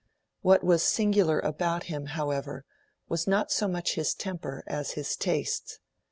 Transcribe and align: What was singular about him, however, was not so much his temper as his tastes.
What 0.41 0.63
was 0.63 0.81
singular 0.81 1.39
about 1.39 1.83
him, 1.83 2.07
however, 2.17 2.65
was 3.07 3.27
not 3.27 3.51
so 3.51 3.67
much 3.67 3.93
his 3.93 4.15
temper 4.15 4.63
as 4.65 4.93
his 4.93 5.15
tastes. 5.15 5.77